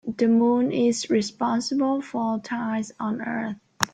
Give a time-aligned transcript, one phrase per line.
[0.17, 3.57] The moon is responsible for tides on earth.